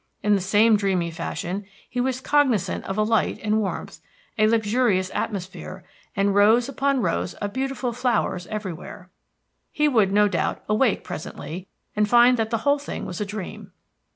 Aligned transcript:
In 0.23 0.33
the 0.33 0.41
same 0.41 0.77
dreamy 0.77 1.11
fashion, 1.11 1.63
he 1.87 2.01
was 2.01 2.21
cognisant 2.21 2.85
of 2.85 2.97
light 2.97 3.37
and 3.43 3.59
warmth, 3.61 3.99
a 4.35 4.47
luxurious 4.47 5.11
atmosphere, 5.13 5.83
and 6.15 6.33
rows 6.33 6.67
upon 6.67 7.01
rows 7.03 7.35
of 7.35 7.53
beautiful 7.53 7.93
flowers 7.93 8.47
everywhere. 8.47 9.11
He 9.71 9.87
would, 9.87 10.11
no 10.11 10.27
doubt, 10.27 10.63
awake 10.67 11.03
presently, 11.03 11.67
and 11.95 12.09
find 12.09 12.35
that 12.37 12.49
the 12.49 12.65
whole 12.65 12.79
thing 12.79 13.05
was 13.05 13.21
a 13.21 13.27
dream. 13.27 13.73